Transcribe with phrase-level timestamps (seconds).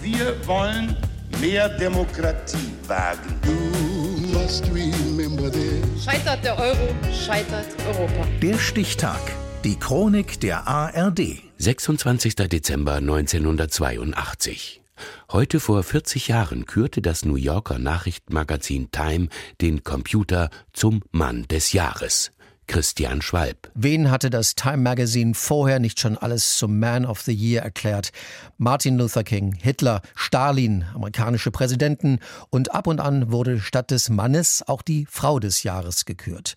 [0.00, 0.96] Wir wollen
[1.40, 3.34] mehr Demokratie wagen.
[6.04, 8.26] Scheitert der Euro, scheitert Europa.
[8.40, 9.20] Der Stichtag.
[9.64, 11.42] Die Chronik der ARD.
[11.58, 12.36] 26.
[12.36, 14.82] Dezember 1982.
[15.30, 19.28] Heute vor 40 Jahren kürte das New Yorker Nachrichtenmagazin Time
[19.60, 22.32] den Computer zum Mann des Jahres.
[22.68, 23.70] Christian Schwalb.
[23.74, 28.10] Wen hatte das Time Magazine vorher nicht schon alles zum Man of the Year erklärt?
[28.58, 34.62] Martin Luther King, Hitler, Stalin, amerikanische Präsidenten und ab und an wurde statt des Mannes
[34.66, 36.54] auch die Frau des Jahres gekürt.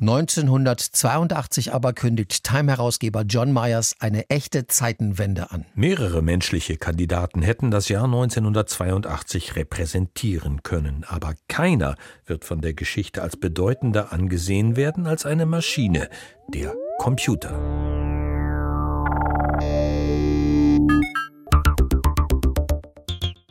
[0.00, 5.64] 1982 aber kündigt Time-Herausgeber John Myers eine echte Zeitenwende an.
[5.74, 11.96] Mehrere menschliche Kandidaten hätten das Jahr 1982 repräsentieren können, aber keiner
[12.26, 16.08] wird von der Geschichte als bedeutender angesehen werden als eine Maschine,
[16.48, 17.91] der Computer.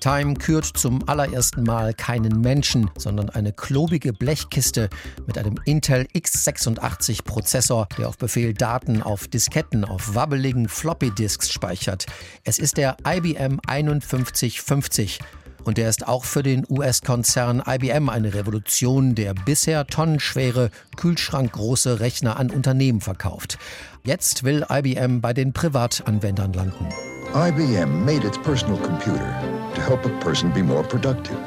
[0.02, 4.90] Time kürt zum allerersten Mal keinen Menschen, sondern eine klobige Blechkiste
[5.28, 11.52] mit einem Intel x86 Prozessor, der auf Befehl Daten auf Disketten auf wabbeligen Floppy Disks
[11.52, 12.08] speichert.
[12.44, 15.20] Es ist der IBM 5150
[15.64, 22.38] und der ist auch für den US-Konzern IBM eine Revolution, der bisher tonnenschwere, kühlschrankgroße Rechner
[22.38, 23.60] an Unternehmen verkauft.
[24.04, 26.88] Jetzt will IBM bei den Privatanwendern landen.
[27.34, 29.32] IBM made its personal computer
[29.74, 31.38] to help a person be more productive,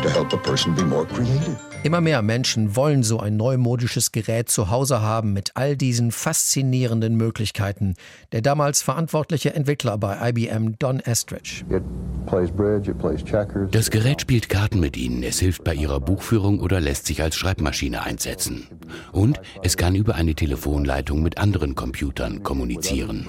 [0.00, 1.75] to help a person be more creative.
[1.86, 7.14] Immer mehr Menschen wollen so ein neumodisches Gerät zu Hause haben mit all diesen faszinierenden
[7.14, 7.94] Möglichkeiten.
[8.32, 11.64] Der damals verantwortliche Entwickler bei IBM, Don Estridge.
[13.70, 17.36] Das Gerät spielt Karten mit Ihnen, es hilft bei Ihrer Buchführung oder lässt sich als
[17.36, 18.66] Schreibmaschine einsetzen.
[19.12, 23.24] Und es kann über eine Telefonleitung mit anderen Computern kommunizieren.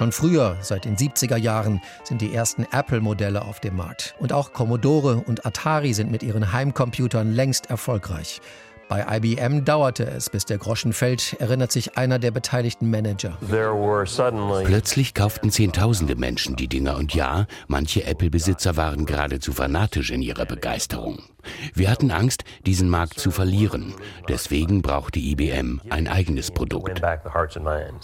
[0.00, 4.14] Schon früher, seit den 70er Jahren, sind die ersten Apple-Modelle auf dem Markt.
[4.18, 8.40] Und auch Commodore und Atari sind mit ihren Heimcomputern längst erfolgreich.
[8.88, 13.36] Bei IBM dauerte es, bis der Groschen fällt, erinnert sich einer der beteiligten Manager.
[14.64, 20.46] Plötzlich kauften Zehntausende Menschen die Dinger und ja, manche Apple-Besitzer waren geradezu fanatisch in ihrer
[20.46, 21.24] Begeisterung.
[21.74, 23.94] Wir hatten Angst, diesen Markt zu verlieren.
[24.28, 27.02] Deswegen brauchte IBM ein eigenes Produkt.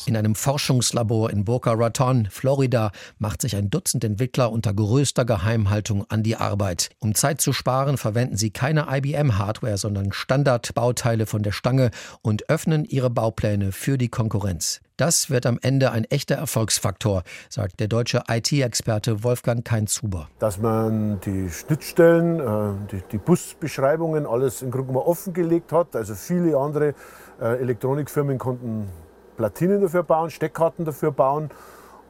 [0.06, 6.04] In einem Forschungslabor in Boca Raton, Florida, macht sich ein Dutzend Entwickler unter größter Geheimhaltung
[6.08, 6.90] an die Arbeit.
[6.98, 11.90] Um Zeit zu sparen, verwenden sie keine IBM-Hardware, sondern Standardbauteile von der Stange
[12.22, 14.80] und öffnen ihre Baupläne für die Konkurrenz.
[14.96, 20.28] Das wird am Ende ein echter Erfolgsfaktor, sagt der deutsche IT-Experte Wolfgang Kein-Zuber.
[20.38, 25.94] Dass man die Schnittstellen, äh, die, Busbeschreibungen, alles im Grunde mal offengelegt hat.
[25.94, 26.94] Also viele andere
[27.40, 28.88] äh, Elektronikfirmen konnten
[29.36, 31.50] Platinen dafür bauen, Steckkarten dafür bauen.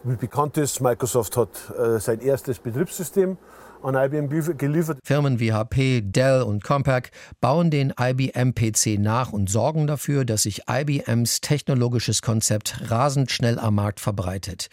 [0.05, 3.37] Wie bekannt ist, Microsoft hat äh, sein erstes Betriebssystem.
[5.05, 7.11] Firmen wie HP, Dell und Compaq
[7.41, 13.75] bauen den IBM-PC nach und sorgen dafür, dass sich IBMs technologisches Konzept rasend schnell am
[13.77, 14.69] Markt verbreitet.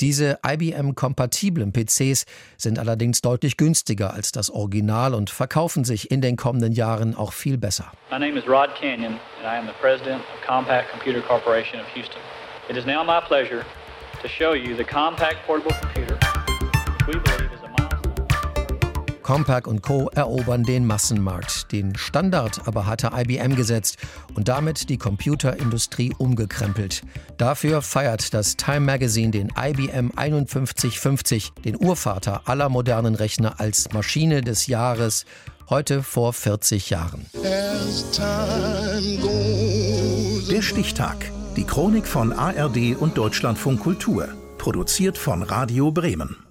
[0.00, 2.24] Diese IBM-kompatiblen PCs
[2.56, 7.32] sind allerdings deutlich günstiger als das Original und verkaufen sich in den kommenden Jahren auch
[7.32, 7.90] viel besser.
[8.10, 11.86] My name is Rod Canyon and I am the president of Compaq Computer Corporation of
[11.94, 12.20] Houston.
[12.68, 13.64] It is now my pleasure
[14.22, 16.07] to show you the Compaq portable computer.
[19.28, 20.08] Compaq und Co.
[20.14, 21.70] erobern den Massenmarkt.
[21.70, 23.98] Den Standard aber hatte IBM gesetzt
[24.34, 27.02] und damit die Computerindustrie umgekrempelt.
[27.36, 34.40] Dafür feiert das Time Magazine den IBM 5150, den Urvater aller modernen Rechner, als Maschine
[34.40, 35.26] des Jahres,
[35.68, 37.26] heute vor 40 Jahren.
[40.50, 41.30] Der Stichtag.
[41.54, 44.26] Die Chronik von ARD und Deutschlandfunk Kultur.
[44.56, 46.47] Produziert von Radio Bremen.